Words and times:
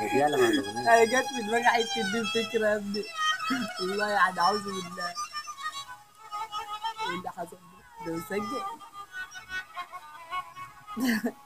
ما 0.00 0.46
عجبنيش 0.46 0.88
أنا 0.88 1.04
جت 1.04 1.26
في 1.36 1.42
دماغي 1.42 1.64
حتة 1.64 2.12
دي 2.12 2.18
الفكرة 2.20 2.68
يا 2.68 2.76
ابني. 2.76 3.04
والله 3.80 4.08
يعني 4.08 4.40
أعوذ 4.40 4.64
بالله. 4.64 5.14
إيه 7.08 7.16
اللي 7.18 7.30
حصل؟ 7.30 7.58
ده 8.06 8.12
مسجل؟ 8.12 8.62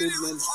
statement 0.00 0.49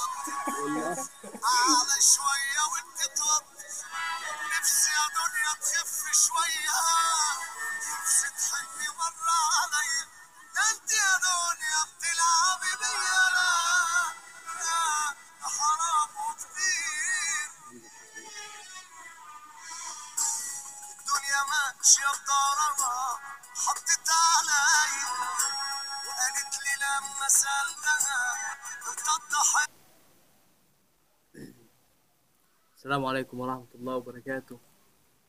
السلام 32.96 33.10
عليكم 33.10 33.40
ورحمة 33.40 33.68
الله 33.76 33.96
وبركاته. 33.96 34.60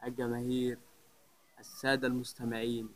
الجماهير 0.04 0.78
السادة 1.58 2.08
المستمعين 2.08 2.88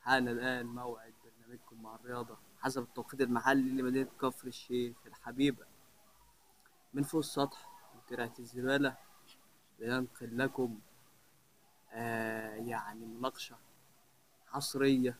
حان 0.00 0.28
الآن 0.28 0.66
موعد 0.66 1.14
برنامجكم 1.24 1.82
مع 1.82 1.94
الرياضة 1.94 2.36
حسب 2.58 2.82
التوقيت 2.82 3.20
المحلي 3.20 3.70
لمدينة 3.70 4.08
كفر 4.20 4.48
الشيخ 4.48 4.96
الحبيبة 5.06 5.66
من 6.94 7.02
فوق 7.02 7.18
السطح 7.18 7.68
من 8.10 8.30
الزبالة 8.38 8.96
بننقل 9.78 10.38
لكم 10.38 10.78
آه 11.92 12.54
يعني 12.54 13.06
مناقشة 13.06 13.56
حصرية 14.46 15.16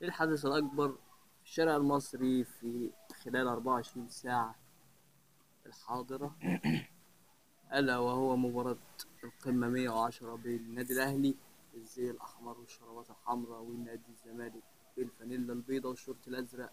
للحدث 0.00 0.46
الأكبر 0.46 0.88
في 0.88 1.44
الشارع 1.44 1.76
المصري 1.76 2.44
في 2.44 2.90
خلال 3.24 3.48
24 3.48 4.08
ساعة 4.08 4.54
الحاضرة. 5.66 6.36
ألا 7.72 7.98
وهو 7.98 8.36
مباراة 8.36 8.76
القمة 9.24 9.68
110 9.68 10.34
بين 10.36 10.56
النادي 10.56 10.92
الأهلي 10.92 11.34
بالزي 11.74 12.10
الأحمر 12.10 12.58
والشرابات 12.58 13.10
الحمراء 13.10 13.60
والنادي 13.62 14.02
الزمالك 14.08 14.62
بالفانيلا 14.96 15.52
البيضاء 15.52 15.90
والشورت 15.90 16.28
الأزرق 16.28 16.72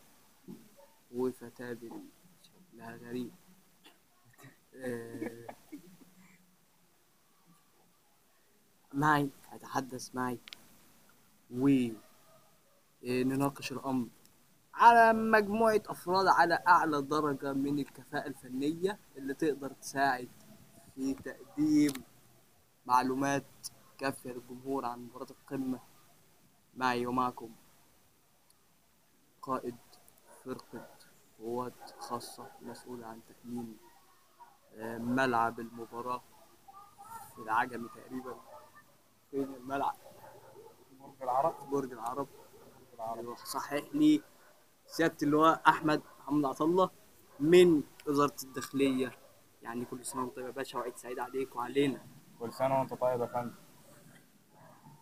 وفتاة 1.16 1.78
شكلها 2.44 2.96
غريب 2.96 3.32
آه، 4.76 5.48
معي 8.94 9.30
أتحدث 9.54 10.16
معي. 10.16 10.40
ونناقش 13.04 13.72
الأمر 13.72 14.08
على 14.74 15.14
مجموعة 15.20 15.82
أفراد 15.88 16.28
على 16.28 16.60
أعلى 16.68 17.02
درجة 17.02 17.54
من 17.54 17.80
الكفاءة 17.80 18.28
الفنية 18.28 19.00
اللي 19.18 19.34
تقدر 19.34 19.72
تساعد 19.74 20.30
في 20.96 21.14
تقديم 21.14 21.94
معلومات 22.86 23.46
كافية 23.98 24.32
للجمهور 24.32 24.86
عن 24.86 25.00
مباراة 25.00 25.28
القمة 25.32 25.80
معي 26.78 27.06
ومعكم 27.06 27.50
قائد 29.42 29.76
فرقة 30.46 30.88
قوات 31.40 31.92
خاصة 32.00 32.48
مسؤول 32.62 33.04
عن 33.04 33.20
تأمين 33.28 33.78
آه، 34.76 34.98
ملعب 34.98 35.60
المباراة 35.60 36.22
في 37.36 37.42
العجمي 37.42 37.90
تقريبا. 37.96 38.36
فين 39.32 39.54
الملعب؟ 39.54 39.96
برج 41.00 41.22
العرب. 41.22 41.70
برج 41.70 41.92
العرب. 41.92 42.28
أيوة، 43.00 43.36
صحح 43.36 43.74
لي 43.94 44.22
سيادة 44.86 45.18
اللواء 45.24 45.62
أحمد 45.68 46.02
محمد 46.20 46.46
عطلة 46.46 46.90
من 47.40 47.84
وزارة 48.08 48.36
الداخلية. 48.44 49.23
يعني 49.64 49.86
كل 49.86 50.06
سنة 50.06 50.22
وأنت 50.22 50.36
طيب 50.36 50.46
يا 50.46 50.52
باشا 50.52 50.80
وعيد 50.80 50.96
سعيد 50.98 51.20
عليك 51.20 51.56
وعلينا. 51.56 52.02
كل 52.40 52.54
سنة 52.54 52.80
وأنت 52.80 52.94
طيب 52.94 53.22
يا 53.22 53.26
فندم. 53.26 53.54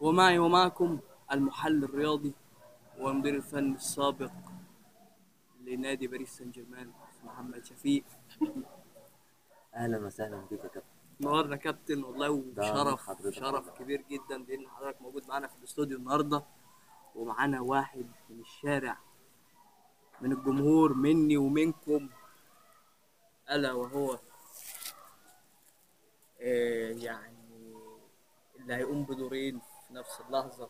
ومعي 0.01 0.39
ومعكم 0.39 0.99
المحلل 1.31 1.83
الرياضي 1.83 2.33
والمدير 2.99 3.35
الفني 3.35 3.75
السابق 3.75 4.31
لنادي 5.61 6.07
باريس 6.07 6.37
سان 6.37 6.51
جيرمان 6.51 6.91
محمد 7.23 7.65
شفيق. 7.65 8.03
أهلا 9.75 10.05
وسهلا 10.05 10.37
بك 10.37 10.51
يا 10.51 10.67
كابتن. 10.67 10.81
نورنا 11.21 11.55
كابتن 11.55 12.03
والله 12.03 12.29
وشرف 12.29 13.11
شرف. 13.29 13.69
كبير 13.69 14.03
جدا 14.09 14.37
لأن 14.37 14.67
حضرتك 14.67 15.01
موجود 15.01 15.27
معانا 15.27 15.47
في 15.47 15.55
الاستوديو 15.57 15.97
النهارده 15.97 16.43
ومعانا 17.15 17.61
واحد 17.61 18.05
من 18.29 18.39
الشارع 18.39 18.97
من 20.21 20.31
الجمهور 20.31 20.93
مني 20.93 21.37
ومنكم 21.37 22.09
ألا 23.51 23.73
وهو 23.73 24.19
يعني 26.41 27.75
اللي 28.55 28.73
هيقوم 28.73 29.03
بدورين 29.03 29.59
في 29.59 29.93
نفس 29.93 30.21
اللحظة. 30.27 30.69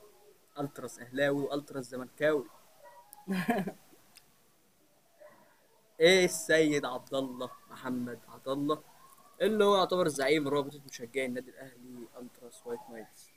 ألتراس 0.60 1.00
أهلاوي 1.00 1.44
وألتراس 1.44 1.86
زملكاوي. 1.86 2.46
إيه 6.00 6.26
السيد 6.26 6.86
عبد 6.86 7.14
الله 7.14 7.52
محمد 7.70 8.20
عبد 8.28 8.48
الله 8.48 8.84
اللي 9.42 9.64
هو 9.66 9.76
يعتبر 9.78 10.08
زعيم 10.08 10.48
رابطة 10.48 10.82
مشجعي 10.90 11.26
النادي 11.26 11.52
الأهلي 11.52 12.08
ultras 12.18 12.68
وايت 12.68 12.80
نايتس. 12.90 13.30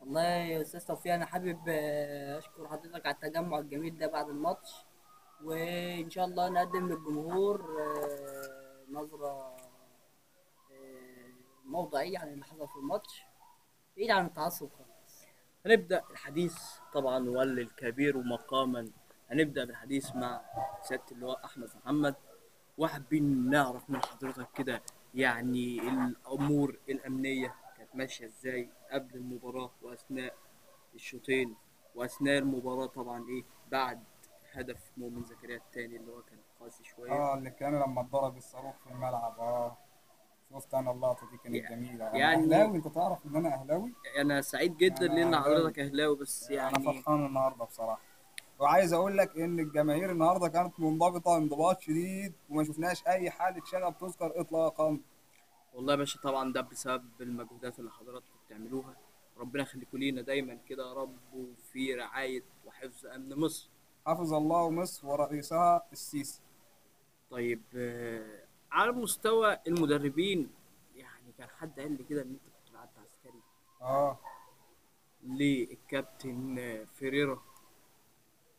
والله 0.00 0.22
يا 0.22 0.62
أستاذ 0.62 0.86
توفيق 0.86 1.14
أنا 1.14 1.26
حابب 1.26 1.60
آه، 1.68 2.38
أشكر 2.38 2.68
حضرتك 2.68 3.06
على 3.06 3.14
التجمع 3.14 3.58
الجميل 3.58 3.98
ده 3.98 4.06
بعد 4.06 4.28
الماتش. 4.28 4.70
وإن 5.44 6.10
شاء 6.10 6.24
الله 6.24 6.48
نقدم 6.48 6.88
للجمهور 6.88 7.80
آه، 7.80 8.84
نظرة 8.90 9.56
موضوعيه 11.66 12.18
عن 12.18 12.28
اللي 12.28 12.44
حصل 12.44 12.68
في 12.68 12.76
الماتش 12.76 13.22
بعيد 13.96 14.10
عن 14.10 14.26
التعصب 14.26 14.68
خالص. 14.72 15.24
هنبدأ 15.66 16.02
الحديث 16.10 16.58
طبعا 16.92 17.28
ولي 17.30 17.62
الكبير 17.62 18.16
مقاما 18.22 18.90
هنبدأ 19.30 19.64
بالحديث 19.64 20.16
مع 20.16 20.40
سيادة 20.82 21.04
اللواء 21.12 21.44
أحمد 21.44 21.68
محمد. 21.76 22.14
وحابين 22.78 23.50
نعرف 23.50 23.90
من 23.90 24.02
حضرتك 24.02 24.48
كده 24.54 24.82
يعني 25.14 25.80
الأمور 25.80 26.78
الأمنية 26.88 27.54
كانت 27.76 27.96
ماشية 27.96 28.24
إزاي 28.26 28.70
قبل 28.90 29.14
المباراة 29.16 29.70
وأثناء 29.82 30.34
الشوطين 30.94 31.56
وأثناء 31.94 32.38
المباراة 32.38 32.86
طبعا 32.86 33.28
إيه 33.28 33.44
بعد 33.70 34.04
هدف 34.52 34.90
مؤمن 34.96 35.22
زكريا 35.24 35.56
التاني 35.56 35.96
اللي 35.96 36.12
هو 36.12 36.22
كان 36.22 36.38
قاسي 36.60 36.84
شوية. 36.84 37.12
آه 37.12 37.34
اللي 37.34 37.50
كان 37.50 37.74
لما 37.80 38.00
اتضرب 38.00 38.36
الصاروخ 38.36 38.74
في 38.84 38.90
الملعب. 38.90 39.38
آه. 39.40 39.76
شفت 40.54 40.74
أنا 40.74 40.90
اللقطة 40.90 41.30
دي 41.30 41.36
كانت 41.36 41.54
يعني- 41.56 41.76
جميلة. 41.86 42.08
أنا 42.10 42.16
يعني- 42.18 42.42
أهلاوي؟ 42.44 42.76
أنت 42.76 42.88
تعرف 42.88 43.26
إن 43.26 43.36
أنا 43.36 43.54
أهلاوي؟ 43.54 43.92
أنا 44.20 44.40
سعيد 44.40 44.76
جدا 44.76 45.12
أهلاوي. 45.12 45.36
حضرتك 45.44 45.78
أهلاوي 45.78 46.16
بس 46.16 46.46
أنا 46.50 46.56
يعني 46.56 46.84
فرحان 46.84 47.26
النهارده 47.26 47.64
بصراحة. 47.64 48.00
وعايز 48.58 48.92
أقول 48.92 49.18
لك 49.18 49.36
إن 49.38 49.58
الجماهير 49.60 50.10
النهارده 50.10 50.48
كانت 50.48 50.80
منضبطة 50.80 51.36
انضباط 51.36 51.80
شديد 51.80 52.32
وما 52.50 52.64
شفناش 52.64 53.06
أي 53.06 53.30
حالة 53.30 53.62
شغب 53.64 53.98
تذكر 53.98 54.40
اطلاقا. 54.40 54.98
والله 55.74 55.92
يا 55.92 55.98
باشا 55.98 56.20
طبعا 56.20 56.52
ده 56.52 56.60
بسبب 56.60 57.04
المجهودات 57.20 57.78
اللي 57.78 57.90
حضراتكم 57.90 58.34
بتعملوها. 58.46 58.96
ربنا 59.38 59.62
يخليكم 59.62 59.98
لينا 59.98 60.22
دايما 60.22 60.54
كده 60.68 60.88
يا 60.88 60.92
رب 60.92 61.16
وفي 61.34 61.94
رعاية 61.94 62.42
وحفظ 62.66 63.06
أمن 63.06 63.36
مصر. 63.38 63.68
حفظ 64.06 64.34
الله 64.34 64.70
مصر 64.70 65.06
ورئيسها 65.06 65.82
السيسي. 65.92 66.40
طيب 67.30 67.62
آه، 67.76 68.45
على 68.72 68.92
مستوى 68.92 69.58
المدربين 69.66 70.50
يعني 70.96 71.32
كان 71.38 71.48
حد 71.48 71.80
قال 71.80 71.92
لي 71.96 72.04
كده 72.04 72.22
إن 72.22 72.28
أنت 72.28 72.42
كنت 72.44 72.74
بعت 72.74 72.88
عسكري. 72.98 73.40
آه. 73.82 74.18
للكابتن 75.26 76.84
فيريرا. 76.98 77.42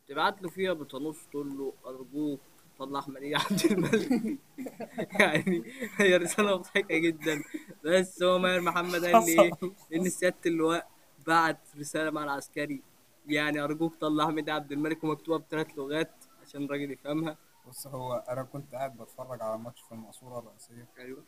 تبعت 0.08 0.42
له 0.42 0.48
فيها 0.48 0.72
بتنص 0.72 1.26
تقول 1.30 1.58
له 1.58 1.72
أرجوك 1.86 2.40
طلع 2.78 2.98
احمد 2.98 3.16
إيه 3.22 3.36
عبد 3.36 3.62
الملك. 3.70 4.38
يعني 5.20 5.62
هي 5.96 6.16
رسالة 6.16 6.56
مضحكة 6.58 6.98
جدا. 6.98 7.42
بس 7.84 8.22
هو 8.22 8.38
ماهر 8.38 8.60
محمد 8.60 9.04
قال 9.04 9.24
لي 9.26 9.42
إيه 9.42 9.50
إن 9.94 10.08
سياده 10.08 10.36
اللواء 10.46 10.90
بعت 11.26 11.58
رسالة 11.78 12.10
مع 12.10 12.24
العسكري 12.24 12.82
يعني 13.26 13.60
أرجوك 13.60 13.94
طلع 13.94 14.24
احمد 14.24 14.50
عبد 14.50 14.72
الملك 14.72 15.04
ومكتوبة 15.04 15.44
بثلاث 15.44 15.66
لغات 15.78 16.24
عشان 16.42 16.64
الراجل 16.64 16.90
يفهمها. 16.90 17.36
بص 17.68 17.86
هو 17.86 18.24
أنا 18.28 18.42
كنت 18.42 18.74
قاعد 18.74 18.96
بتفرج 18.96 19.42
على 19.42 19.58
ماتش 19.58 19.80
في 19.80 19.92
المقصورة 19.92 20.38
الرئيسية. 20.38 20.88
أيوه. 20.98 21.24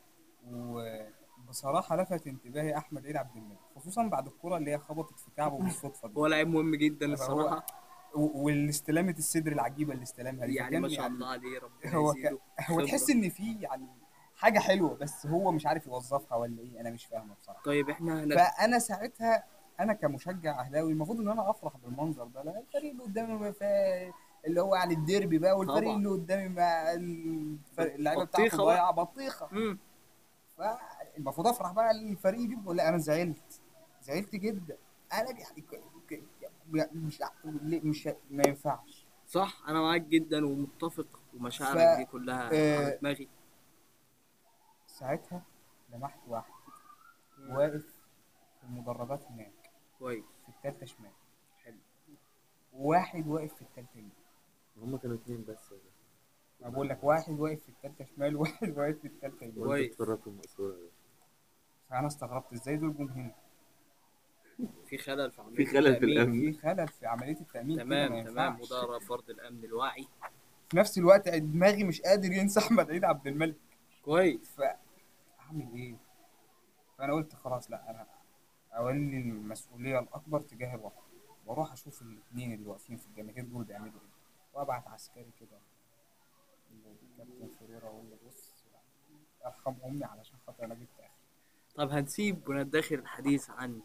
وبصراحة 1.39 1.97
لفت 1.97 2.27
انتباهي 2.27 2.77
أحمد 2.77 3.07
عيد 3.07 3.17
عبد 3.17 3.37
الملك 3.37 3.59
خصوصا 3.77 4.07
بعد 4.07 4.27
الكرة 4.27 4.57
اللي 4.57 4.71
هي 4.71 4.79
خبطت 4.79 5.19
في 5.19 5.31
كعبه 5.37 5.59
بالصدفة 5.59 6.09
دي. 6.09 6.17
هو 6.17 6.27
لعيب 6.27 6.49
مهم 6.49 6.75
جدا 6.75 7.07
الصراحه 7.07 7.67
والاستلامة 8.15 9.15
الصدر 9.19 9.53
العجيبة 9.53 9.93
اللي 9.93 10.03
استلمها 10.03 10.47
دي. 10.47 10.55
يعني 10.55 10.81
ما 10.81 10.89
شاء 10.89 11.07
الله 11.07 11.27
عليه 11.27 11.61
ربنا 11.61 11.95
هو 11.95 12.11
يزيده. 12.11 12.39
هو. 12.71 12.87
تحس 12.87 13.11
إن 13.11 13.29
في 13.29 13.57
يعني 13.61 13.87
حاجة 14.37 14.59
حلوة 14.59 14.95
بس 14.95 15.27
هو 15.27 15.53
مش 15.53 15.67
عارف 15.67 15.87
يوظفها 15.87 16.39
ولا 16.39 16.61
إيه 16.61 16.81
أنا 16.81 16.91
مش 16.91 17.07
فاهمة 17.07 17.35
بصراحة. 17.35 17.63
طيب 17.63 17.91
إحنا 17.91 18.25
هن... 18.25 18.37
فأنا 18.37 18.79
ساعتها 18.79 19.45
أنا 19.81 19.93
كمشجع 19.93 20.61
أهلاوي 20.61 20.93
المفروض 20.93 21.21
إن 21.21 21.29
أنا 21.29 21.51
أفرح 21.51 21.77
بالمنظر 21.77 22.25
ده 22.25 22.43
لا 22.43 22.59
الفريق 22.61 22.91
اللي 22.91 23.03
قدامي 23.03 23.53
اللي 24.47 24.61
هو 24.61 24.75
يعني 24.77 24.95
الديربي 24.95 25.39
بقى 25.39 25.59
والفريق 25.59 25.81
طبعا. 25.83 25.97
اللي 25.97 26.09
قدامي 26.09 26.47
الفريق- 26.95 27.95
اللعيبة 27.95 28.25
بتاعته. 28.25 28.57
ضايعة 28.57 28.91
بطيخة. 28.91 29.49
فالمفروض 30.57 31.47
أفرح 31.47 31.73
بقى 31.73 31.95
للفريق 31.95 32.49
دي 32.49 32.59
ولا 32.65 32.89
أنا 32.89 32.99
زعلت. 32.99 33.61
زعلت 34.03 34.37
جدا. 34.37 34.77
أنا 35.13 35.31
يعني 35.31 35.61
ك- 35.61 36.91
مش 36.93 37.21
مش 37.85 38.09
ما 38.31 38.43
ينفعش. 38.47 39.07
صح 39.27 39.63
أنا 39.69 39.81
معاك 39.81 40.01
جدا 40.03 40.47
ومتفق 40.47 41.21
ومشاعرك 41.35 41.95
ف- 41.95 41.99
دي 41.99 42.05
كلها 42.05 42.51
آه، 42.53 42.77
على 42.87 42.99
دماغي. 43.03 43.29
ساعتها 44.87 45.43
لمحت 45.93 46.21
واحد 46.29 46.53
واقف 47.49 47.85
في 48.61 48.65
المدرجات 48.67 49.23
هناك. 49.31 49.71
كويس. 49.99 50.25
في 50.43 50.49
التالتة 50.49 50.87
شمال. 50.87 51.11
حلو. 51.65 51.77
واحد 52.73 53.27
واقف 53.29 53.55
في 53.55 53.63
التالتة 53.63 53.99
يمين 53.99 54.13
هم 54.77 54.97
كانوا 54.97 55.17
اتنين 55.17 55.45
بس 55.45 55.73
ولا 55.73 55.81
أنا 56.63 56.71
بقول 56.71 56.89
لك 56.89 57.05
واحد 57.05 57.41
واقف 57.41 57.63
في 57.63 57.69
التالتة 57.69 58.05
شمال 58.05 58.37
وواحد 58.37 58.79
واقف 58.79 58.99
في 58.99 59.07
التالتة 59.07 59.45
يمين 59.45 59.55
كويس. 59.65 59.91
وانت 59.91 60.01
اتفرجت 60.01 60.21
في 60.23 60.27
المقصورة 60.27 60.73
يا 60.73 60.79
باشا. 60.79 60.93
فانا 61.91 62.07
استغربت 62.07 62.53
إزاي 62.53 62.77
دول 62.77 62.97
جم 62.97 63.09
هنا 63.09 63.35
في 64.87 64.99
خلل 64.99 65.31
في 65.31 65.41
عمليه 65.43 65.57
في 65.57 65.67
خلل 65.67 65.97
في 65.97 66.05
التأمين. 66.05 66.19
الأمن. 66.19 66.53
في 66.53 66.59
خلل 66.59 66.89
في 66.89 67.07
عملية 67.07 67.41
التأمين 67.41 67.77
كده 67.77 67.85
تمام 67.85 68.13
ما 68.13 68.23
تمام 68.25 68.53
ينفعش. 68.61 68.73
وده 68.73 68.99
فرض 68.99 69.31
الأمن 69.31 69.65
الواعي 69.65 70.07
في 70.71 70.77
نفس 70.77 70.99
الوقت 70.99 71.29
دماغي 71.29 71.85
مش 71.85 72.01
قادر 72.03 72.33
ينسى 72.33 72.61
أحمد 72.61 72.91
عيد 72.91 73.05
عبد 73.05 73.27
الملك 73.27 73.57
كويس 74.05 74.57
فاعمل 74.57 75.75
إيه 75.75 75.97
فأنا 76.99 77.13
قلت 77.13 77.35
خلاص 77.35 77.71
لأ 77.71 77.91
أنا 77.91 78.07
أولي 78.73 79.19
المسؤولية 79.19 79.99
الأكبر 79.99 80.41
تجاه 80.41 80.75
الوطن 80.75 81.03
وأروح 81.47 81.73
أشوف 81.73 82.03
الاثنين 82.03 82.53
اللي 82.53 82.67
واقفين 82.67 82.97
في 82.97 83.07
الجماهير 83.07 83.45
دول 83.45 83.65
بيعملوا 83.65 84.01
إيه 84.01 84.10
وابعت 84.53 84.89
عسكري 84.89 85.31
كده. 85.41 85.59
الكابتن 86.73 87.49
فريرا 87.61 87.87
أقول 87.89 88.11
له 88.11 88.19
بص 88.27 88.65
ارحم 89.47 89.75
امي 89.85 90.05
علشان 90.05 90.39
خاطر 90.47 90.65
أنا 90.65 90.75
جبت 90.75 90.89
اخر 91.01 91.11
طب 91.75 91.91
هنسيب 91.91 92.49
وندخل 92.49 92.95
الحديث 92.95 93.51
عن 93.51 93.83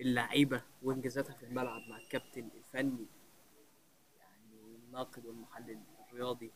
اللعيبة 0.00 0.62
وانجازاتها 0.82 1.32
في 1.34 1.42
الملعب 1.46 1.82
مع 1.88 1.96
الكابتن 1.96 2.48
الفني 2.54 3.06
يعني 4.20 4.76
الناقد 4.84 5.26
والمحلل 5.26 5.80
الرياضي 6.08 6.50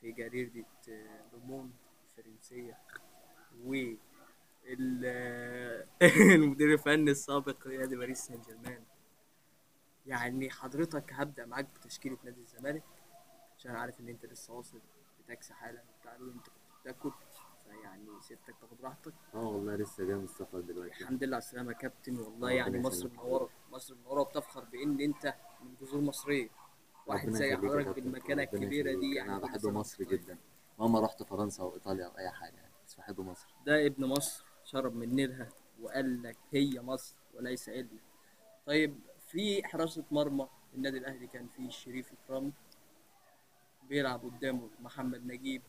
في 0.00 0.12
جريدة 0.12 0.64
آه، 0.88 1.20
لوموند 1.32 1.72
الفرنسية 2.18 2.78
و 3.64 3.74
ال- 4.64 5.86
المدير 6.34 6.72
الفني 6.72 7.10
السابق 7.10 7.68
لنادي 7.68 7.96
باريس 7.96 8.18
سان 8.18 8.40
جيرمان. 8.40 8.84
يعني 10.06 10.50
حضرتك 10.50 11.12
هبدأ 11.12 11.46
معاك 11.46 11.66
بتشكيلة 11.76 12.18
نادي 12.24 12.40
الزمالك 12.40 12.82
عشان 13.58 13.76
عارف 13.76 14.00
إن 14.00 14.08
أنت 14.08 14.26
لسه 14.26 14.52
واصل 14.52 14.80
بتاكسي 15.24 15.54
حالا 15.54 15.82
وبتاع 15.96 16.14
أنت 16.16 16.46
كنت 16.48 16.48
بتاكل 16.82 17.10
فيعني 17.64 18.08
سيبتك 18.20 18.54
تاخد 18.60 18.80
راحتك. 18.82 19.12
آه 19.34 19.46
والله 19.48 19.76
لسه 19.76 20.04
جاي 20.04 20.14
من 20.14 20.24
السفر 20.24 20.60
دلوقتي. 20.60 21.00
الحمد 21.00 21.24
لله 21.24 21.36
على 21.36 21.42
السلامة 21.42 21.72
يا 21.72 21.76
كابتن 21.76 22.18
والله 22.18 22.50
يعني 22.50 22.78
مصر. 22.78 23.08
منورة 23.08 23.50
مصر 23.72 23.94
منورة 23.94 24.20
وبتفخر 24.20 24.64
بإن 24.64 25.00
أنت 25.00 25.34
من 25.62 25.74
جذور 25.80 26.00
مصرية. 26.00 26.48
واحد 27.06 27.30
زي 27.30 27.56
حضرتك 27.56 27.98
الكبيرة 27.98 28.42
يخليك. 28.42 29.00
دي 29.00 29.14
يعني 29.14 29.30
أنا 29.30 29.38
بحب 29.38 29.66
مصر 29.66 29.98
طيب. 29.98 30.08
جدا. 30.08 30.38
مهما 30.78 31.00
رحت 31.00 31.22
فرنسا 31.22 31.62
أو 31.62 31.74
إيطاليا 31.74 32.06
أو 32.06 32.18
أي 32.18 32.30
حاجة 32.30 32.56
يعني 32.56 32.72
بس 32.86 32.94
بحب 32.94 33.20
مصر. 33.20 33.54
ده 33.66 33.86
ابن 33.86 34.04
مصر 34.04 34.44
شرب 34.64 34.94
من 34.94 35.14
نيلها 35.14 35.48
وقال 35.80 36.22
لك 36.22 36.38
هي 36.50 36.80
مصر 36.80 37.16
وليس 37.34 37.68
إلا. 37.68 37.98
طيب 38.66 39.00
في 39.34 39.64
حراسة 39.64 40.04
مرمى. 40.10 40.48
النادي 40.74 40.98
الأهلي 40.98 41.26
كان 41.26 41.48
فيه 41.48 41.68
شريف 41.70 42.12
إكرامي 42.12 42.52
بيلعب 43.88 44.20
قدامه 44.24 44.68
محمد 44.80 45.26
نجيب 45.26 45.62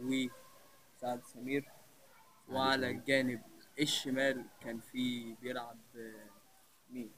وسعد 0.00 1.24
سمير. 1.24 1.68
وعلى. 2.48 2.90
الجانب 2.90 3.40
الشمال 3.80 4.44
كان 4.60 4.80
في 4.80 5.34
بيلعب 5.34 5.78
مين؟ 6.90 7.10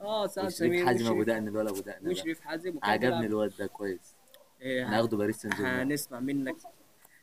آه 0.00 0.26
سعد 0.26 0.48
سمير 0.48 0.86
حازم 0.86 1.06
أبو 1.06 1.22
دقن 1.22 1.48
الولا 1.48 1.70
أبو 1.70 1.80
دقن. 1.80 2.08
وشريف 2.08 2.40
حازم. 2.40 2.78
عجبني 2.82 3.26
الواد 3.26 3.52
ده 3.58 3.66
كويس. 3.66 4.14
إيه، 4.60 4.88
هناخده 4.88 5.16
باريس 5.16 5.36
سان 5.36 5.50
جيرمان. 5.50 5.80
هنسمع 5.80 6.20
منك. 6.20 6.56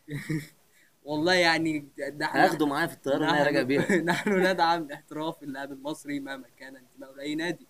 والله 1.08 1.34
يعني 1.34 1.88
ده 1.98 2.26
إحنا 2.26 2.46
هاخده 2.46 2.66
معايا 2.66 2.88
في 2.88 2.94
الطيارة 2.94 3.30
اللي 3.30 3.44
راجع 3.44 3.62
بيها. 3.62 3.96
نحن 4.12 4.48
ندعم 4.48 4.92
احتراف 4.92 5.44
اللاعب 5.44 5.72
المصري 5.72 6.20
مهما 6.20 6.48
كان 6.58 6.76
انتمائه 6.76 7.12
لاي 7.16 7.36
نادي. 7.36 7.68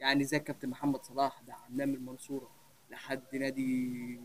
يعني 0.00 0.24
زي 0.24 0.38
كابتن 0.38 0.68
محمد 0.68 1.04
صلاح 1.04 1.42
دعمناه 1.42 1.84
من 1.84 1.94
المنصورة 1.94 2.50
لحد 2.90 3.22
نادي 3.36 4.20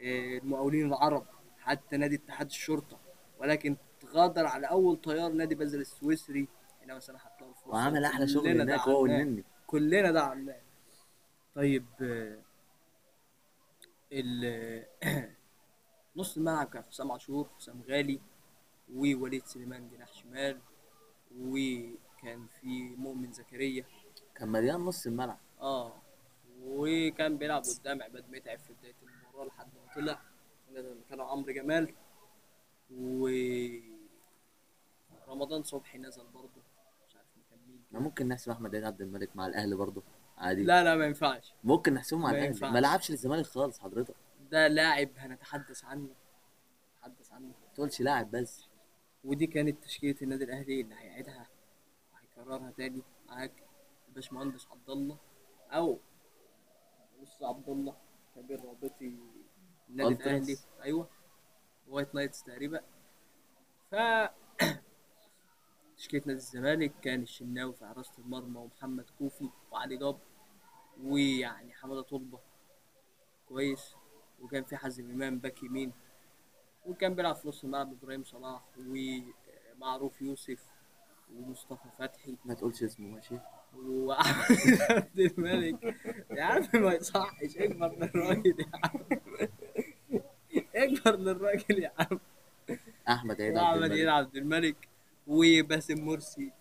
آه، 0.00 0.38
المقاولين 0.38 0.86
العرب 0.86 1.26
حتى 1.58 1.96
نادي 1.96 2.14
اتحاد 2.16 2.46
الشرطة. 2.46 3.00
ولكن 3.38 3.76
غادر 4.06 4.46
على 4.46 4.66
أول 4.66 4.96
طيار 4.96 5.32
نادي 5.32 5.54
بازل 5.54 5.80
السويسري 5.80 6.48
إنما 6.84 6.98
سنحت 6.98 7.40
له 7.42 7.48
الفرصة 7.48 7.68
وعمل 7.70 8.04
أحلى 8.04 8.28
شغل 8.28 8.60
هناك 8.60 8.80
هو. 8.80 9.02
والنني. 9.02 9.44
كلنا 9.66 10.10
دعمناه. 10.10 10.60
طيب 11.54 11.86
آه، 12.02 12.38
ال 14.12 14.84
نص 16.18 16.36
الملعب 16.36 16.66
كان 16.66 16.84
حسام 16.84 17.12
عاشور 17.12 17.48
حسام 17.56 17.82
غالي 17.88 18.20
ووليد 18.94 19.46
سليمان 19.46 19.88
جناح 19.88 20.12
شمال 20.12 20.58
وكان 21.38 22.46
في 22.60 22.96
مؤمن 22.96 23.32
زكريا. 23.32 23.84
كان 24.34 24.48
مليان 24.48 24.80
نص 24.80 25.06
الملعب. 25.06 25.38
آه 25.60 25.92
وكان 26.64 27.38
بيلعب 27.38 27.62
قدام 27.62 28.02
عماد 28.02 28.30
متعب 28.30 28.58
في 28.58 28.72
بداية 28.72 28.94
المباراة 29.02 29.46
لحد 29.46 29.66
ما 29.66 29.94
طلع. 29.94 30.20
مكانه 30.70 31.24
عمرو 31.24 31.52
جمال. 31.52 31.94
و 32.90 33.28
رمضان 35.28 35.62
صبحي 35.62 35.98
نزل 35.98 36.26
برضه. 36.26 36.62
مش 37.08 37.16
عارف 37.16 37.28
مكان 37.36 37.58
مين 37.68 37.82
ما 37.90 38.00
ممكن 38.00 38.28
نحسب 38.28 38.50
أحمد 38.50 38.74
عبد 38.74 39.00
الملك 39.00 39.36
مع 39.36 39.46
الأهلي 39.46 39.76
برضه. 39.76 40.02
عادي. 40.38 40.64
لا 40.64 40.84
لا 40.84 40.96
ما 40.96 41.04
ينفعش. 41.04 41.54
ممكن 41.64 41.94
نحسبه 41.94 42.18
مع 42.18 42.30
الأهلي. 42.30 42.70
ما 42.70 42.78
لعبش 42.78 43.10
للزمالك 43.10 43.46
خالص 43.46 43.78
حضرتك. 43.78 44.14
ده 44.50 44.68
لاعب 44.68 45.08
هنتحدث 45.16 45.84
عنه. 45.84 46.14
نتحدث 46.96 47.32
عنه. 47.32 47.46
ما 47.46 47.74
تقولش 47.74 48.00
لاعب 48.00 48.30
بس. 48.30 48.68
ودي 49.24 49.46
كانت 49.46 49.84
تشكيلة 49.84 50.16
النادي 50.22 50.44
الأهلي 50.44 50.80
اللي 50.80 50.94
هيعيدها 50.94 51.46
وهيكررها 52.12 52.70
تاني 52.70 53.02
معاك 53.26 53.52
الباشمهندس 54.08 54.66
عبد 54.70 54.90
الله 54.90 55.18
أو 55.70 55.98
بص 57.22 57.42
عبد 57.42 57.68
الله 57.68 57.96
كبير 58.36 58.64
رابطة 58.64 59.16
النادي. 59.88 60.14
الأهلي. 60.14 60.56
أيوه. 60.82 61.08
وايت 61.88 62.14
نايتس 62.14 62.42
تقريبا. 62.42 62.80
ف 63.90 63.94
تشكيلة 65.96 66.22
نادي 66.26 66.38
الزمالك 66.38 66.92
كان 67.02 67.22
الشناوي 67.22 67.72
في 67.72 67.86
حراسة 67.86 68.12
المرمى 68.18 68.58
ومحمد 68.58 69.10
كوفي 69.18 69.50
وعلي 69.70 69.96
جبر. 69.96 70.18
ويعني 71.02 71.72
حمادة 71.74 72.02
طلبة. 72.02 72.40
كويس. 73.48 73.94
وكان 74.42 74.64
في 74.64 74.76
حازم 74.76 75.10
إمام 75.10 75.38
back 75.38 75.62
يمين 75.62 75.92
وكان 76.86 77.14
بيلعب 77.14 77.36
في 77.36 77.48
نص 77.48 77.64
الملعب 77.64 77.92
إبراهيم 77.92 78.24
صلاح 78.24 78.62
ومعروف 78.78 80.22
يوسف 80.22 80.66
ومصطفى 81.34 81.88
فتحي. 81.98 82.36
ما 82.44 82.54
تقولش 82.54 82.82
اسمه 82.82 83.08
ماشي؟ 83.08 83.38
واحمد 83.76 84.58
عبد 84.90 85.18
الملك. 85.18 85.96
يا 86.30 86.42
عم 86.42 86.62
ما 86.74 86.92
يصحش 86.94 87.56
اكبر 87.56 87.92
للراجل 87.96 88.60
يا 88.60 88.70
عم. 88.84 89.00
اكبر 90.74 91.16
للراجل 91.16 91.78
يا 91.82 91.92
عم. 91.98 92.20
أحمد 93.08 93.40
عيد 93.40 93.56
عبد 93.56 93.82
عيد 93.82 93.92
الملك. 93.92 94.08
عبد 94.08 94.36
الملك 94.36 94.88
وباسم 95.26 96.04
مرسي. 96.04 96.52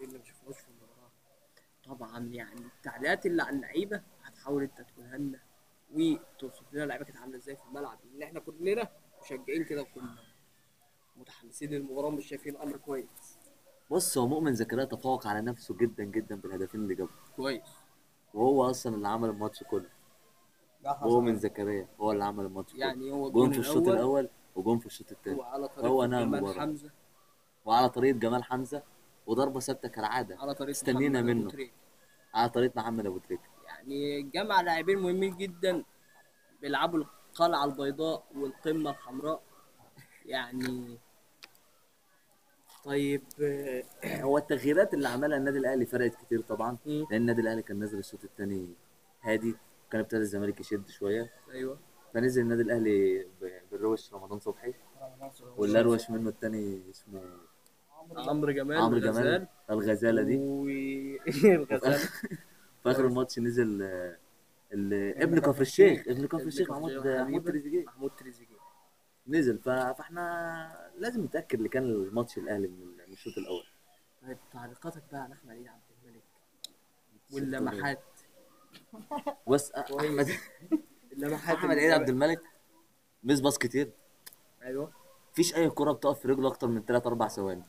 اللي 0.00 0.18
ما 0.18 0.24
شفناش 0.24 0.56
في 0.58 0.68
المباراة؟ 0.68 1.10
طبعا 1.84 2.26
يعني 2.26 2.60
التعليقات 2.60 3.26
اللي 3.26 3.42
على 3.42 3.56
اللعيبة 3.56 4.02
هتحاول 4.24 4.62
أنت 4.62 4.80
تقولها 4.80 5.18
لنا. 5.18 5.40
وتوصف 5.94 6.72
لنا 6.72 6.82
اللعيبة 6.84 7.04
كانت 7.04 7.16
عاملة 7.16 7.36
إزاي 7.36 7.56
في 7.56 7.62
الملعب 7.64 7.98
لأن 8.04 8.22
إحنا 8.22 8.40
كلنا 8.40 8.88
مشجعين 9.22 9.64
كده 9.64 9.82
وكنا 9.82 10.16
متحمسين 11.16 11.70
للمباراة 11.70 12.06
ومش 12.06 12.26
شايفين 12.26 12.56
الامر 12.56 12.76
كويس. 12.76 13.38
بص 13.90 14.18
هو 14.18 14.28
مؤمن 14.28 14.54
زكريا 14.54 14.84
تفوق 14.84 15.26
على 15.26 15.40
نفسه 15.40 15.76
جدا 15.76 16.04
جدا 16.04 16.36
بالهدفين 16.36 16.80
اللي 16.80 16.94
جابهم. 16.94 17.16
كويس. 17.36 17.62
وهو 18.34 18.70
أصلا 18.70 18.94
اللي 18.94 19.08
عمل 19.08 19.28
الماتش 19.28 19.62
كله. 19.62 19.90
مؤمن 20.84 21.36
زكريا 21.36 21.88
هو 22.00 22.12
اللي 22.12 22.24
عمل 22.24 22.44
الماتش 22.44 22.72
كله. 22.72 22.80
يعني 22.80 23.10
هو 23.10 23.30
جون 23.30 23.52
في 23.52 23.58
الشوط 23.58 23.88
الأول 23.88 24.28
وجون 24.56 24.78
في 24.78 24.86
الشوط 24.86 25.12
الثاني 25.12 25.38
وعلى 25.38 25.68
طريقة 25.68 25.88
هو 25.88 26.04
نعم 26.04 26.36
جمال. 26.36 26.60
حمزة. 26.60 26.90
وعلى 27.64 27.88
طريقة 27.88 28.18
جمال 28.18 28.44
حمزة 28.44 28.82
وضربة 29.26 29.60
ثابتة 29.60 29.88
كالعادة. 29.88 30.38
على 30.38 30.54
طريقة 30.54 30.70
استنينا 30.70 31.22
منه. 31.22 31.52
على 32.34 32.48
طريقة 32.48 32.72
محمد 32.76 33.06
ابو 33.06 33.18
تريكه 33.18 33.57
يعني 33.68 34.22
جمع 34.22 34.60
لاعبين 34.60 34.98
مهمين 34.98 35.36
جدا 35.36 35.84
بيلعبوا 36.62 36.98
القلعة 36.98 37.64
البيضاء 37.64 38.24
والقمة 38.36 38.90
الحمراء. 38.90 39.42
يعني 40.26 40.98
طيب 42.84 43.22
آه، 43.42 43.82
هو 44.04 44.38
التغييرات 44.38 44.94
اللي 44.94 45.08
عملها 45.08 45.38
النادي 45.38 45.58
الأهلي 45.58 45.86
فرقت 45.86 46.14
كتير 46.14 46.40
طبعا 46.40 46.76
مم. 46.86 47.06
لأن 47.10 47.20
النادي 47.20 47.40
الأهلي 47.40 47.62
كان 47.62 47.78
نازل 47.78 47.98
الشوط 47.98 48.24
الثاني 48.24 48.74
هادي 49.22 49.54
كان 49.90 50.00
ابتدى 50.00 50.20
الزمالك 50.20 50.60
يشد 50.60 50.88
شوية. 50.88 51.30
أيوه. 51.50 51.78
فنزل 52.14 52.42
النادي 52.42 52.62
الأهلي 52.62 53.26
بالروش 53.72 54.14
رمضان 54.14 54.38
صبحي. 54.40 54.74
والاروش 55.56 56.10
منه 56.10 56.28
الثاني 56.28 56.82
اسمه 56.90 57.22
عمرو 58.16 58.52
جمال. 58.52 58.76
عمرو. 58.76 58.98
جمال 58.98 59.46
الغزالة 59.70 60.22
دي. 60.22 60.36
والغزال 60.38 61.98
في 62.88 62.96
آخر 62.96 63.06
الماتش 63.06 63.38
نزل 63.38 63.82
آه، 63.82 64.18
ابن 65.22 65.38
كفر 65.38 65.60
الشيخ 65.62 66.08
ابن 66.08 66.26
كفر 66.26 66.46
الشيخ 66.46 66.70
محمود 66.70 67.06
محمود. 67.06 67.44
تريزيجيه. 67.44 67.84
محمود 67.84 68.10
تريزيجيه. 68.18 68.56
نزل 69.28 69.58
فاحنا 69.58 70.90
لازم 70.98 71.24
نتأكد 71.24 71.56
اللي 71.58 71.68
كان 71.68 71.82
الماتش 71.84 72.38
الأهلي 72.38 72.68
من 72.68 73.00
الشوط 73.12 73.38
الأول. 73.38 73.64
طيب 74.22 74.38
تعليقاتك 74.52 75.02
بقى 75.12 75.20
عن 75.22 75.32
أحمد 75.32 75.50
عيد 75.50 75.66
عبد 75.68 75.82
الملك؟ 76.02 76.22
واللمحات. 77.32 78.02
بس 79.50 79.72
احمد 79.72 80.28
اللمحات 81.12 81.56
أحمد 81.56 81.70
عيد 81.70 81.80
جابها. 81.80 81.94
عبد 81.98 82.08
الملك؟ 82.08 82.42
ميس 83.24 83.40
باص 83.40 83.58
كتير. 83.58 83.90
أيوه. 84.62 84.92
مفيش 85.32 85.54
أي 85.56 85.70
كرة 85.70 85.92
بتقف 85.92 86.20
في 86.20 86.28
رجله 86.28 86.48
أكتر 86.48 86.68
من 86.68 86.84
3 86.84 87.06
4 87.08 87.28
ثواني. 87.28 87.64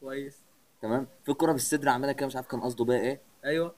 كويس. 0.00 0.44
تمام؟ 0.82 1.06
في 1.24 1.32
كرة 1.34 1.52
بالصدر 1.52 1.88
عملها 1.88 2.12
كده 2.12 2.26
مش 2.26 2.36
عارف 2.36 2.46
كان 2.46 2.60
قصده 2.60 2.84
بقى 2.84 3.00
إيه. 3.00 3.20
أيوه. 3.44 3.74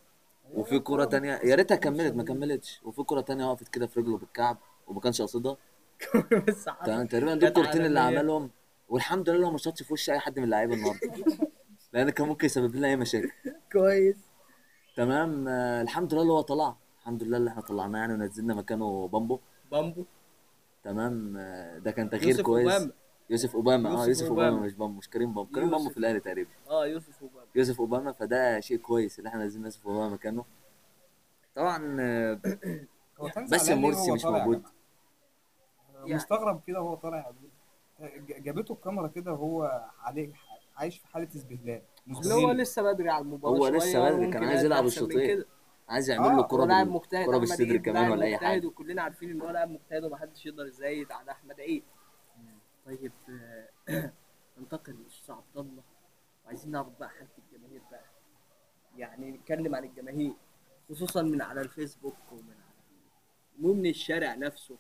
وفي 0.55 0.79
كرة 0.79 1.05
تانية 1.05 1.41
يا 1.45 1.55
ريتها 1.55 1.75
كملت 1.77 2.15
ما 2.15 2.23
كملتش. 2.25 2.81
وفي 2.85 3.03
كرة 3.03 3.21
تانية 3.21 3.45
وقفت 3.51 3.69
كده 3.69 3.87
في 3.87 4.01
رجله 4.01 4.19
بالكعب 4.19 4.59
وما 4.87 5.01
كانش 5.01 5.23
بس 6.49 6.69
حصل. 6.69 6.87
تمام 6.87 7.07
تقريبا 7.07 7.35
دول 7.35 7.49
الكورتين 7.49 7.87
اللي. 7.87 8.01
عملهم. 8.01 8.51
والحمد 8.89 9.31
لله 9.31 9.51
ما 9.51 9.59
شاطش 9.59 9.83
في 9.83 9.93
وش 9.93 10.11
أي 10.11 10.19
حد 10.19 10.39
من 10.39 10.45
اللعيبة 10.45 10.75
النهارده. 10.75 11.01
لأن 11.93 12.11
كان 12.11 12.29
ممكن 12.29 12.47
يسبب 12.47 12.77
لنا 12.77 12.89
أي 12.89 12.97
مشاكل. 12.97 13.31
كويس. 13.73 14.17
تمام 14.97 15.49
آه 15.49 15.83
الحمد 15.83 16.13
لله 16.15 16.23
اللي 16.23 16.33
هو 16.33 16.41
طلع. 16.41 16.77
الحمد 17.01 17.23
لله 17.23 17.37
اللي 17.37 17.51
إحنا 17.51 17.63
طلعناه 17.63 17.99
يعني 17.99 18.13
ونزلنا 18.15 18.55
مكانه 18.55 19.09
بامبو. 19.09 19.41
بامبو. 19.73 20.05
تمام 20.85 21.37
آه 21.37 21.79
ده 21.79 21.91
كان 21.91 22.11
تغيير 22.11 22.29
يوسف 22.29 22.41
كويس. 22.43 22.73
أوباما. 22.73 22.93
يوسف 23.31 23.55
أوباما. 23.57 23.89
آه 23.89 23.93
يوسف 23.93 24.09
يوسف 24.09 24.27
أوباما 24.27 24.49
أوباما. 24.49 24.67
مش 24.67 24.75
بامبو 24.75 24.99
مش 24.99 25.09
كريم 25.11 25.35
بامبو. 25.35 25.53
كريم. 25.55 25.71
بامبو 25.71 25.91
في 25.91 25.97
الأهلي 25.97 26.21
تقريبا. 26.21 26.51
آه 26.71 26.87
يوسف 26.87 27.23
وبامبو 27.23 27.47
يوسف 27.55 27.81
أوباما 27.81 28.13
فده 28.13 28.61
شيء 28.61 28.77
كويس 28.79 29.19
اللي 29.19 29.29
إحنا 29.29 29.41
نازلين 29.41 29.65
يوسف 29.65 29.87
أوباما 29.87 30.09
مكانه 30.09 30.45
طبعا 31.55 31.97
آه، 32.01 32.41
بس 33.53 33.69
مرسي 33.71 34.13
مش 34.13 34.25
موجود؟ 34.25 34.63
يعني- 35.95 36.15
مستغرب 36.15 36.63
كده 36.67 36.81
وهو 36.83 36.95
طالع. 36.95 37.33
يا 38.01 38.39
جابته 38.39 38.73
الكاميرا 38.73 39.07
كده 39.07 39.33
وهو 39.33 39.85
عليه 40.03 40.33
عايش 40.77 40.99
في 40.99 41.07
حالة 41.07 41.29
استهلاك 41.37 41.83
اللي 42.09 42.35
هو 42.35 42.51
لسه 42.53 42.83
بدري 42.83 43.11
على 43.11 43.23
المباراة 43.23 43.57
هو 43.57 43.69
لسه 43.69 44.11
بدري، 44.11 44.31
كان 44.31 44.45
عايز 44.45 44.65
يلعب 44.65 44.87
الشوطين. 44.87 45.45
عايز 45.89 46.11
يعمل 46.11 46.27
له 46.29 46.35
هو 46.35 46.47
كرة 46.47 46.65
لاعب 46.65 46.89
مجتهد. 46.89 47.29
أحمد 47.29 47.41
بالصدر 47.41 47.77
كمان 47.77 48.11
ولا 48.11 48.25
أي 48.25 48.33
مجتهد 48.35 48.47
حاجة 48.49 48.67
وكلنا 48.67 49.03
عارفين 49.03 49.31
إن 49.31 49.41
هو 49.43 49.51
لاعب 49.51 49.71
مجتهد 49.71 50.05
ومحدش 50.05 50.47
يقدر 50.47 50.67
يزايد 50.67 51.13
على 51.13 51.31
أحمد 51.31 51.61
عيد. 51.61 51.83
طيب 52.87 53.13
آه، 53.29 53.69
ننتقل 54.59 54.93
للأستاذ 54.93 55.35
عبد 55.35 55.57
الله. 55.57 55.83
وعايزين 56.45 56.71
نعرف 56.71 56.99
بقى 56.99 57.11
حالة 57.11 57.29
الجماهير 57.39 57.83
بقى. 57.91 58.05
يعني 58.97 59.31
نتكلم 59.31 59.75
عن 59.75 59.85
الجماهير 59.85 60.33
خصوصا 60.89 61.23
من 61.23 61.43
على 61.43 61.61
الفيسبوك 61.61 62.17
ومن 62.33 62.51
على 62.51 62.77
ومن 63.63 63.87
الشارع 63.87 64.35
نفسه 64.35 64.77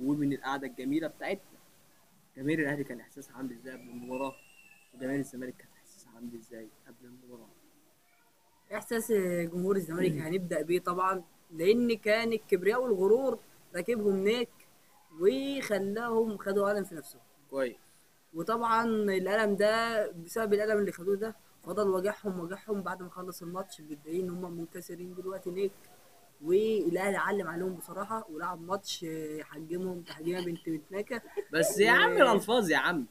ومن 0.00 0.32
القعدة 0.32 0.66
الجميلة 0.66 1.08
بتاعتنا. 1.08 1.58
جماهير 2.36 2.58
الأهلي 2.58 2.84
كان 2.84 3.00
احساسها 3.00 3.36
عامل 3.36 3.52
إزاي 3.52 3.72
قبل 3.74 3.88
المباراة؟ 3.88 4.34
وجماهير 4.94 5.20
الزمالك 5.20 5.56
كانت 5.56 5.72
احساسها 5.76 6.12
عامل 6.14 6.34
إزاي 6.34 6.68
قبل 6.86 7.06
المباراة؟ 7.06 7.48
إحساس 8.74 9.12
جمهور 9.52 9.76
الزمالك 9.76 10.12
هنبدأ 10.12 10.62
بيه 10.62 10.80
طبعا 10.80 11.24
لأن 11.50 11.96
كان 11.96 12.32
الكبرياء 12.32 12.82
والغرور 12.82 13.38
راكبهم 13.76 14.16
نيك 14.16 14.50
وخلاهم 15.20 16.38
خدوا 16.38 16.68
قلم 16.68 16.84
في 16.84 16.94
نفسهم. 16.94 17.25
كويس. 17.50 17.76
وطبعا 18.34 18.84
القلم 18.86 19.56
ده 19.56 20.06
بسبب 20.10 20.54
القلم 20.54 20.78
اللي 20.78 20.92
خدوه 20.92 21.16
ده 21.16 21.36
فضل 21.64 21.88
وجعهم 21.88 22.40
وجعهم 22.40 22.82
بعد 22.82 23.02
ما 23.02 23.10
خلص 23.10 23.42
الماتش 23.42 23.80
متضايقين 23.80 24.24
إن 24.24 24.30
هم 24.30 24.52
منكسرين 24.58 25.14
دلوقتي 25.14 25.50
نيك. 25.50 25.72
والأهلي 26.44 27.16
علم 27.16 27.46
عليهم 27.48 27.74
بصراحة 27.74 28.26
ولعب 28.30 28.60
ماتش 28.60 29.06
حجمهم 29.42 30.00
تحجيمه 30.00 30.44
بنت 30.44 30.68
متناكه 30.68 31.22
بس 31.52 31.78
يا 31.78 31.90
عم 31.90 32.12
الألفاظ 32.22 32.70
يا 32.70 32.76
عم. 32.76 33.06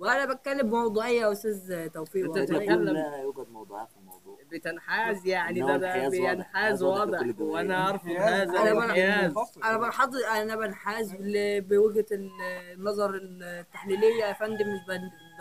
وأنا 0.00 0.34
بتكلم 0.34 0.70
بموضوعيه 0.70 1.20
يا 1.20 1.32
أستاذ 1.32 1.88
توفيق 1.88 2.30
والله. 2.30 2.44
بتتكلم- 2.44 2.82
لا 2.84 3.16
يوجد 3.16 3.48
موضوعات 3.50 3.90
في 3.90 3.96
الموضوع 3.96 4.38
بتنحاز 4.52 5.26
يعني 5.26 5.60
ده. 5.60 5.66
بينحاز 6.10 6.82
واضح. 6.82 7.20
وأنا 7.40 7.88
ارفض. 7.90 8.08
هذا 8.08 8.42
الانحياز 8.62 9.32
أنا 9.64 9.76
بنحض 9.78 10.14
أنا 10.16 10.56
بنحاز 10.56 11.16
بوجهة 11.20 12.06
ال- 12.12 12.30
النظر 12.74 13.20
التحليلية 13.22 14.24
يا 14.24 14.32
فندم 14.32 14.66
مش 14.74 14.80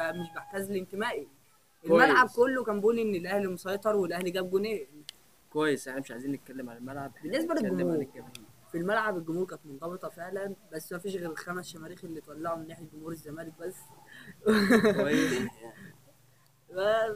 مش 0.01 0.27
بحتاز 0.35 0.71
لانتمائي 0.71 1.27
الملعب 1.85 2.27
كويس. 2.27 2.35
كله 2.35 2.63
كان 2.63 2.79
بيقول 2.79 2.99
إن 2.99 3.15
الأهلي 3.15 3.47
مسيطر 3.47 3.95
والأهلي 3.95 4.31
جاب 4.31 4.49
جونين 4.49 4.87
كويس 5.53 5.87
إحنا 5.87 5.99
مش 5.99 6.11
عايزين 6.11 6.31
نتكلم 6.31 6.69
عن 6.69 6.77
الملعب 6.77 7.11
هنتكلم 7.17 7.77
للجمهور. 7.87 8.05
في 8.71 8.77
الملعب 8.77 9.17
الجمهور 9.17 9.45
كانت 9.45 9.61
منضبطة 9.65 10.09
فعلا 10.09 10.55
بس 10.73 10.91
ما 10.93 10.99
فيش 10.99 11.15
غير 11.15 11.29
الخمس 11.31 11.67
شماريخ 11.67 12.03
اللي 12.03 12.19
اتولعوا 12.19 12.57
من 12.57 12.67
ناحية 12.67 12.85
جمهور 12.93 13.11
الزمالك 13.11 13.53
بس 13.59 13.75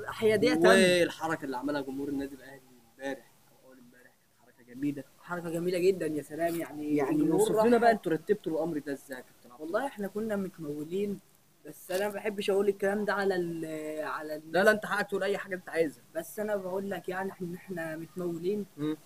حياديه 0.08 0.54
تامه 0.64 1.00
والحركة 1.02 1.46
اللي 1.46 1.58
عملها 1.58 1.82
جمهور 1.82 2.10
النادي 2.10 2.36
الأهلي 2.36 2.62
امبارح 3.00 3.32
أو 3.52 3.68
أول 3.70 3.78
امبارح 3.78 4.04
كانت 4.04 4.58
حركة 4.58 4.64
جميلة. 4.74 5.04
حركة 5.20 5.50
جميلة 5.50 5.80
جدا 5.80 6.06
يا 6.08 6.22
سلام 6.22 6.56
يعني 6.56 6.96
يعني 6.98 7.22
وصف 7.32 7.66
لنا 7.66 7.78
بقى 7.78 7.92
أنتوا 7.92 8.12
رتبتوا 8.12 8.52
الأمر 8.54 8.78
ده 8.80 8.94
إزاي 8.94 9.18
يا 9.18 9.24
كابتن 9.24 9.62
والله 9.64 9.88
إحنا 9.88 10.08
كنا 10.08 10.36
متمولين 10.36 11.20
بس 11.66 11.92
أنا 11.92 12.08
ما 12.08 12.14
بحبش 12.14 12.50
أقول 12.50 12.68
الكلام 12.70 13.06
ده 13.06 13.14
على 13.14 13.36
ال 13.36 13.66
على 14.06 14.36
الناس 14.36 14.54
لا 14.56 14.64
لا 14.64 14.72
أنت 14.72 14.86
حقك 14.86 15.08
تقول 15.10 15.24
أي 15.24 15.38
حاجة 15.38 15.56
أنت 15.56 15.70
عايزها. 15.70 16.04
بس 16.16 16.40
أنا 16.40 16.56
بقول 16.56 16.90
لك 16.90 17.10
يعني 17.10 17.32
إحنا 17.32 17.56
إحنا 17.56 17.96
متمولين. 17.96 18.66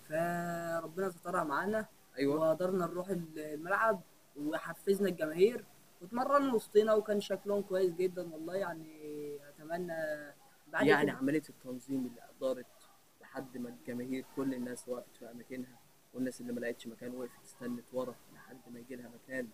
فربنا 0.10 1.10
سترها 1.10 1.44
معانا. 1.44 1.86
أيوه. 2.18 2.36
وقدرنا 2.40 2.86
نروح 2.86 3.08
الملعب 3.10 4.02
وحفزنا 4.38 5.10
الجماهير. 5.10 5.64
واتمرنا 6.01 6.54
وسطنا 6.54 6.94
وكان 6.94 7.22
شكلهم 7.22 7.62
كويس 7.62 7.92
جدا 7.94 8.34
والله 8.34 8.56
يعني 8.56 8.88
أتمنى 9.50 9.94
بعد 10.68 10.86
يعني 10.88 11.04
كده- 11.12 11.18
عملية 11.18 11.42
التنظيم 11.50 12.06
اللي 12.06 12.22
ادارت 12.38 12.66
لحد 13.22 13.58
ما 13.58 13.70
الجماهير 13.70 14.25
كل 14.36 14.54
الناس 14.54 14.88
وقفت 14.89 15.16
في 15.20 15.32
اماكنها 15.32 15.80
والناس 16.13 16.42
اللي 16.42 16.54
ما 16.54 16.60
لقتش 16.60 16.88
مكان 16.88 17.16
وقفت 17.16 17.44
استنت 17.46 17.94
ورا 17.94 18.16
لحد 18.36 18.58
ما 18.74 18.80
يجي 18.80 18.96
لها 18.96 19.10
مكان. 19.24 19.48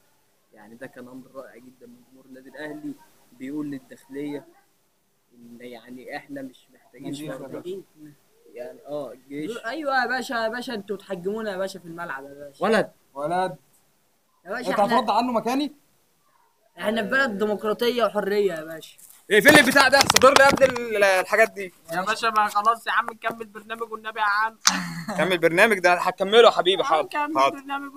يعني 0.54 0.76
ده 0.76 0.88
كان 0.88 1.08
أمر 1.08 1.32
رائع 1.36 1.58
جدا 1.58 1.88
من 1.88 2.02
جمهور 2.12 2.26
النادي 2.26 2.50
الأهلي. 2.50 2.94
بيقول 3.32 3.72
للداخلية 3.72 4.46
إن 5.36 5.58
يعني 5.62 6.18
إحنا 6.18 6.42
مش 6.42 6.68
محتاجين. 6.74 7.30
محتاجين. 7.30 7.84
يعني 8.54 8.80
آه 8.88 9.12
الجيش 9.12 9.66
أيوه 9.66 10.02
يا 10.02 10.08
باشا 10.08 10.34
يا 10.34 10.48
باشا 10.48 10.74
أنتوا 10.74 10.98
تحجمونا 10.98 11.52
يا 11.52 11.58
باشا 11.58 11.80
في 11.80 11.86
الملعب 11.86 12.24
يا 12.24 12.34
باشا. 12.34 12.64
ولد. 12.66 12.92
ولد. 13.14 13.56
يا 14.46 14.50
باشا 14.52 14.72
أنت 14.72 14.80
هترد 14.80 15.10
عنه 15.10 15.32
مكاني؟ 15.32 15.76
إحنا 16.80 17.04
في 17.04 17.10
بلد 17.10 17.38
ديمقراطية 17.38 18.04
وحرية 18.04 18.54
يا 18.54 18.64
باشا. 18.64 18.98
اقفل 19.32 19.54
لي 19.54 19.60
البتاع 19.60 19.88
ده؟ 19.88 20.00
صدر 20.00 20.34
لي 20.34 20.44
يا 20.44 20.50
ابني 20.50 20.66
ال- 20.98 21.04
الحاجات 21.04 21.52
دي. 21.52 21.74
يا 21.94 22.02
باشا 22.02 22.30
بقى 22.30 22.50
خلاص 22.50 22.88
يا 22.88 22.92
عم 22.92 23.06
نكمل 23.06 23.46
برنامج 23.46 23.92
والنبي 23.92 24.20
يا 24.20 24.26
عم 24.26 24.58
كمل 25.18 25.38
برنامج 25.38 25.80
ده 25.80 25.94
هكمله 25.94 26.38
يا 26.46 26.50
حبيبي. 26.52 26.84
حاضر 26.84 27.10
حاضر. 27.36 27.50
برنامج 27.60 27.92